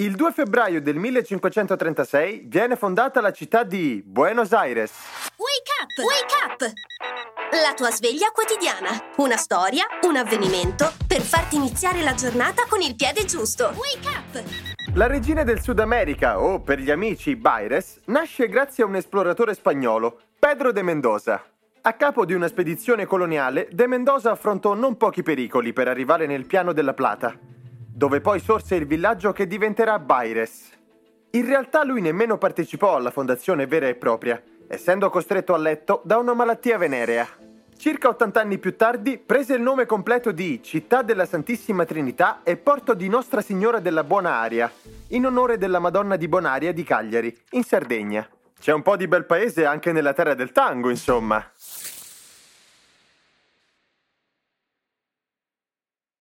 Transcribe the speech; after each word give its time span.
Il 0.00 0.14
2 0.14 0.30
febbraio 0.30 0.80
del 0.80 0.94
1536 0.94 2.44
viene 2.46 2.76
fondata 2.76 3.20
la 3.20 3.32
città 3.32 3.64
di 3.64 4.00
Buenos 4.06 4.52
Aires. 4.52 4.92
Wake 5.36 5.72
up! 5.82 5.90
Wake 6.06 6.34
up! 6.46 6.72
La 7.60 7.74
tua 7.74 7.90
sveglia 7.90 8.30
quotidiana. 8.30 8.90
Una 9.16 9.36
storia, 9.36 9.86
un 10.02 10.14
avvenimento 10.14 10.92
per 11.04 11.20
farti 11.20 11.56
iniziare 11.56 12.02
la 12.02 12.14
giornata 12.14 12.66
con 12.68 12.80
il 12.80 12.94
piede 12.94 13.24
giusto. 13.24 13.72
Wake 13.74 14.06
up! 14.06 14.94
La 14.94 15.08
regina 15.08 15.42
del 15.42 15.60
Sud 15.60 15.80
America, 15.80 16.38
o 16.40 16.60
per 16.60 16.78
gli 16.78 16.92
amici 16.92 17.34
Baires, 17.34 17.98
nasce 18.04 18.46
grazie 18.46 18.84
a 18.84 18.86
un 18.86 18.94
esploratore 18.94 19.52
spagnolo, 19.52 20.20
Pedro 20.38 20.70
de 20.70 20.82
Mendoza. 20.82 21.42
A 21.80 21.92
capo 21.94 22.24
di 22.24 22.34
una 22.34 22.46
spedizione 22.46 23.04
coloniale, 23.04 23.66
de 23.72 23.88
Mendoza 23.88 24.30
affrontò 24.30 24.74
non 24.74 24.96
pochi 24.96 25.24
pericoli 25.24 25.72
per 25.72 25.88
arrivare 25.88 26.26
nel 26.26 26.46
piano 26.46 26.72
della 26.72 26.94
Plata, 26.94 27.36
dove 27.98 28.20
poi 28.20 28.38
sorse 28.38 28.76
il 28.76 28.86
villaggio 28.86 29.32
che 29.32 29.48
diventerà 29.48 29.98
Baires. 29.98 30.70
In 31.30 31.44
realtà 31.44 31.82
lui 31.82 32.00
nemmeno 32.00 32.38
partecipò 32.38 32.94
alla 32.94 33.10
fondazione 33.10 33.66
vera 33.66 33.88
e 33.88 33.96
propria, 33.96 34.40
essendo 34.68 35.10
costretto 35.10 35.52
a 35.52 35.58
letto 35.58 36.02
da 36.04 36.16
una 36.16 36.32
malattia 36.32 36.78
venerea. 36.78 37.26
Circa 37.76 38.10
80 38.10 38.40
anni 38.40 38.58
più 38.58 38.76
tardi 38.76 39.18
prese 39.18 39.54
il 39.54 39.62
nome 39.62 39.84
completo 39.84 40.30
di 40.30 40.62
Città 40.62 41.02
della 41.02 41.26
Santissima 41.26 41.84
Trinità 41.84 42.42
e 42.44 42.56
Porto 42.56 42.94
di 42.94 43.08
Nostra 43.08 43.40
Signora 43.40 43.80
della 43.80 44.04
Buona 44.04 44.34
Aria, 44.34 44.70
in 45.08 45.26
onore 45.26 45.58
della 45.58 45.80
Madonna 45.80 46.14
di 46.14 46.28
Bonaria 46.28 46.72
di 46.72 46.84
Cagliari, 46.84 47.36
in 47.50 47.64
Sardegna. 47.64 48.24
C'è 48.60 48.72
un 48.72 48.82
po' 48.82 48.96
di 48.96 49.08
bel 49.08 49.24
paese 49.24 49.66
anche 49.66 49.90
nella 49.90 50.12
terra 50.12 50.34
del 50.34 50.52
tango, 50.52 50.88
insomma. 50.88 51.44